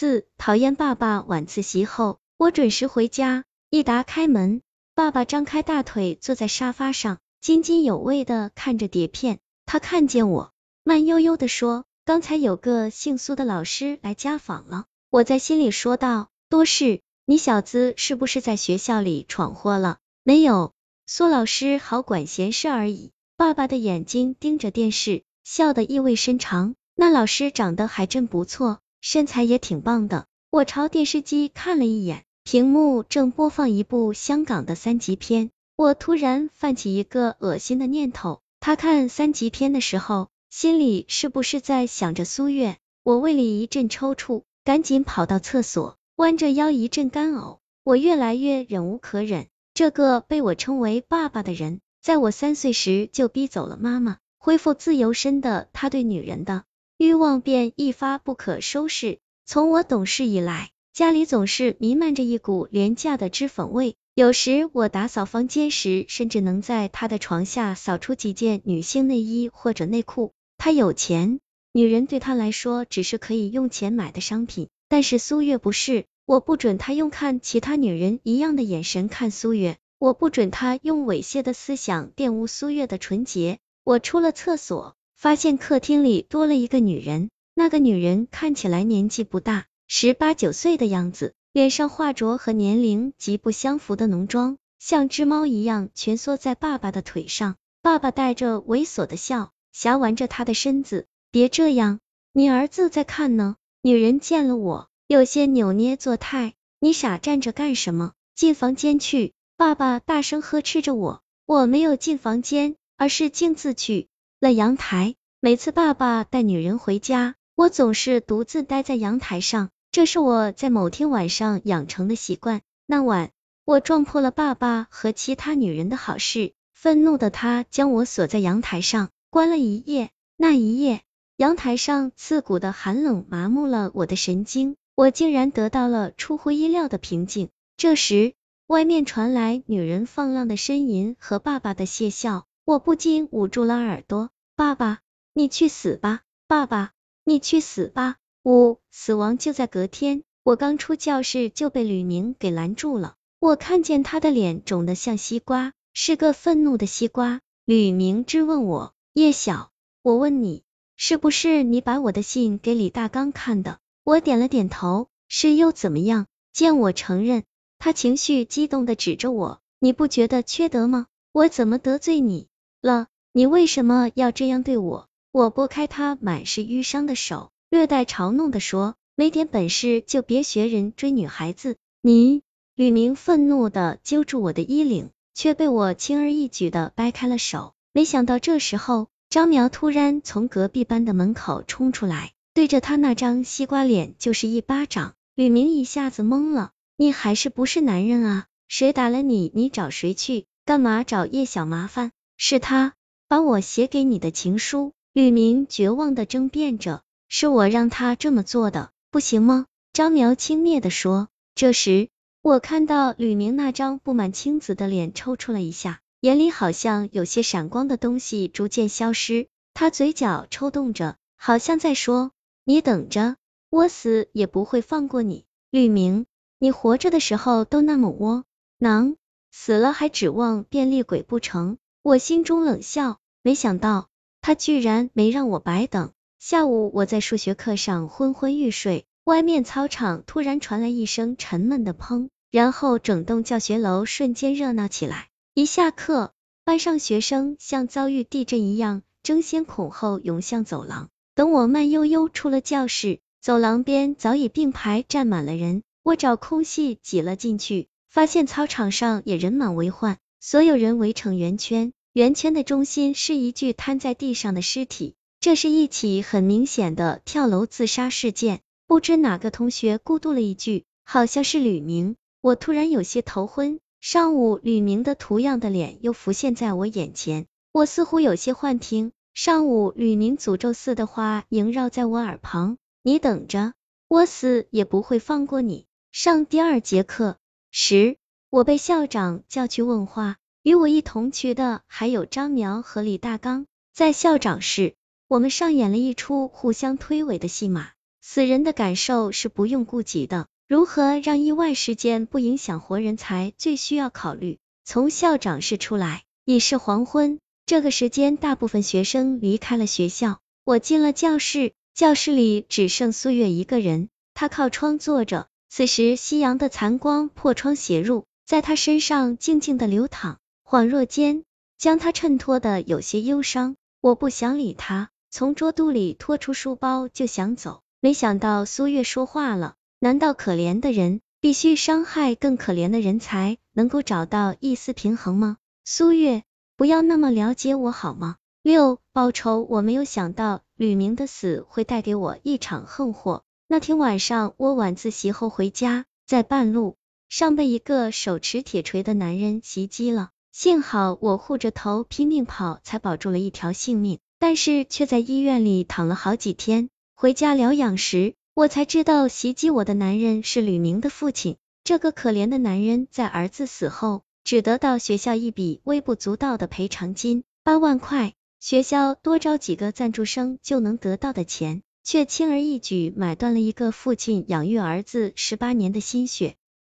[0.00, 4.62] 四讨厌爸爸晚自习后，我准时回家，一打开门，
[4.94, 9.40] 爸爸张开大腿坐在沙发上，津津有味的看着碟片。
[9.66, 20.72] 他看见我，慢悠悠的说：“刚才有个姓苏的老师来家访了。”我在心里说道：“多事，你小子是不是在学校里闯祸了？”没有，
[21.04, 23.10] 苏老师好管闲事而已。
[23.36, 26.74] 爸爸的眼睛盯着电视，笑得意味深长。
[26.94, 30.26] 那老师长得还真不错，身材也挺棒的。
[30.50, 35.50] 我朝电视机看了一眼，屏幕正播放一部香港的三级片。
[35.76, 42.76] 我突然泛起一个恶心的念头，他看三级片的时候，心里是不是在想着苏月？
[43.02, 47.58] 我胃里一阵抽搐，赶紧跑到厕所，弯着腰一阵干呕。
[47.82, 49.46] 我越来越忍无可忍。
[49.72, 56.64] 这个被我称为爸爸的人，在我三岁时就逼走了妈妈，恢复自由身的他对女人的
[57.02, 59.20] 欲望便一发不可收拾。
[59.46, 63.96] 从我懂事以来，家里总是弥漫着一股廉价的脂粉味。
[64.14, 70.34] 有时我打扫房间时，甚至能在他的床下扫出几件女性内衣或者内裤。
[70.58, 71.40] 他有钱，
[71.72, 76.04] 女人对他来说只是可以用钱买的商品，但是苏月不是。
[76.26, 83.58] 我不准他用看其他女人一样的眼神看苏月，我不准他用猥亵的思想玷污苏月的纯洁。
[83.84, 97.56] 我出了厕所，发现客厅里多了一个女人，那个女人看起来年纪不大，十八九岁的样子，脸上化着和年龄极不相符的浓妆，像只猫一样蜷缩在爸爸的腿上。
[97.82, 101.06] 爸爸带着猥琐的笑，挟玩着他的身子。
[101.30, 102.00] 别这样，
[102.32, 103.56] 你儿子在看呢。
[103.82, 104.88] 女人见了我。
[105.06, 108.12] 有些扭捏作态，你傻站着干什么？
[108.34, 109.34] 进房间去！
[109.58, 111.20] 爸爸大声呵斥着我。
[111.44, 114.08] 我没有进房间，而是径自去
[114.40, 115.16] 了阳台。
[115.40, 122.62] 每次爸爸带女人回家，我总是独自待在阳台上，这是我在某天晚上养成的习惯。
[122.86, 123.32] 那晚，
[123.66, 130.08] 我撞破了爸爸和其他女人的好事，愤怒的他将我锁在阳台上，关了一夜。
[130.38, 131.02] 那一夜，
[131.36, 134.76] 阳台上刺骨的寒冷麻木了我的神经。
[134.94, 137.50] 我竟然得到了出乎意料的平静。
[137.76, 138.32] 这时，
[138.66, 144.30] 外面传来女人放浪的呻吟和爸爸的窃笑，我不禁捂住了耳朵。
[144.54, 145.00] 爸爸，
[145.32, 146.20] 你去死吧！
[146.46, 146.92] 爸爸，
[147.24, 148.18] 你去死吧！
[148.44, 150.22] 呜，死亡就在隔天。
[150.44, 153.16] 我刚出教室就被吕明给拦住了。
[153.40, 157.40] 我看见他的脸肿得像西瓜，是个愤怒的西瓜。
[157.64, 160.62] 吕明质问我：叶晓，我问你，
[160.94, 163.80] 是不是你把我的信给李大刚看的？
[164.04, 166.28] 我点了点头，是又怎么样？
[166.52, 167.42] 见我承认，
[167.80, 171.08] 他情绪激动的指着我，你不觉得缺德吗？
[171.32, 172.48] 我怎么得罪你
[172.80, 173.06] 了？
[173.32, 175.06] 你为什么要这样对我？
[175.32, 181.76] 我拨开他满是淤伤的手，略带嘲弄的说，没点本事就别学人追女孩子。
[182.02, 182.42] 你，
[182.74, 187.74] 吕明愤怒的揪住我的衣领，却被我轻而易举的掰开了手。
[187.92, 192.32] 没想到这时候，张苗突然从隔壁班的门口冲出来。
[192.52, 198.46] 对着他那张西瓜脸就是一巴掌，吕明一下子懵了，你还是不是男人啊？
[198.66, 200.46] 谁打了你，你找谁去？
[200.64, 202.10] 干嘛找叶小麻烦？
[202.42, 202.94] 是他
[203.28, 204.94] 把我写给你的情书。
[205.12, 209.66] 吕明绝望的争辩着，是我让他这么做的，不行吗？
[209.92, 211.28] 张苗轻蔑的说。
[211.54, 212.08] 这时，
[212.40, 222.32] 我看到吕明那张布满青紫的脸抽搐了一下，眼里好像有些闪光的东西逐渐消失，他嘴角抽动着，好像在说。
[222.64, 223.36] 你等着，
[223.68, 226.24] 我死也不会放过你，吕明，
[226.58, 228.44] 你活着的时候都那么窝
[228.78, 229.16] 囊，
[229.52, 231.76] 死了还指望变厉鬼不成？
[232.02, 234.08] 我心中冷笑，没想到
[234.40, 236.12] 他居然没让我白等。
[236.38, 245.28] 下午我在数学课上昏昏欲睡，外面操场突然传来一声沉闷的砰，然后整栋教学楼瞬间热闹起来。
[245.52, 246.32] 一下课，
[246.64, 251.10] 班上学生像遭遇地震一样争先恐后涌向走廊。
[251.34, 279.12] 等我慢悠悠出了教室，走廊边早已并排站满了人，我找空隙挤了进去，发现操场上也人满为患，所有人围成圆圈，圆圈的中心是一具瘫在地上的尸体，这是一起很明显的跳楼自杀事件，不知哪个同学咕嘟了一句，好像是吕明，我突然有些头昏，上午吕明的图样的脸又浮现在我眼前，我似乎有些幻听。
[279.34, 283.74] 上午，吕明诅咒似的话萦绕在我耳旁，你等着，
[284.08, 285.84] 我死也不会放过你。
[286.12, 287.36] 上第二节课
[287.70, 288.16] 时，
[288.50, 293.66] 我被校长叫去问话，与我一同去的还有张苗和李大刚。
[293.94, 294.94] 在校长室，
[295.28, 297.90] 我们上演了一出互相推诿的戏码。
[298.20, 304.58] 死人的感受是不用顾及的，如何让意外事件不影响活人才最需要考虑。
[304.84, 310.40] 从校长室出来，已是黄昏，这个时间大部分学生离开了学校。
[310.64, 315.46] 我进了教室，教室里只剩苏月一个人，她靠窗坐着。
[315.68, 321.44] 此时夕阳的残光破窗斜入，在他身上静静的流淌，恍若间
[321.78, 323.76] 将他衬托的有些忧伤。
[324.00, 327.82] 我不想理他，从桌肚里拖出书包就想走。
[328.00, 335.56] 没想到苏月说话了，难道可怜的人必须伤害更可怜的人才能够找到一丝平衡吗？
[335.84, 336.42] 苏月，
[336.76, 338.34] 不要那么了解我好吗？
[338.64, 343.44] 六报仇，我没有想到吕明的死会带给我一场横祸。
[343.68, 346.96] 那天晚上我晚自习后回家，在半路
[347.30, 356.90] 上被一个手持铁锤的男人袭击了，幸好我护着头拼命跑，才保住了一条性命，但是却在医院里躺了好几天。
[357.14, 361.56] 回家疗养时，我才知道袭击我的男人是吕明的父亲。
[361.84, 368.32] 这个可怜的男人在儿子死后，只得到学校一笔微不足道的赔偿金，八万块。
[368.58, 376.56] 学校多招几个赞助生就能得到的钱，却轻而易举买断了一个父亲养育儿子十八年的心血。